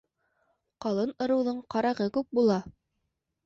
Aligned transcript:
Ҡалын 0.85 1.11
ырыуҙың 1.27 1.61
ҡарағы 1.77 2.11
күп 2.19 2.35
була. 2.41 2.61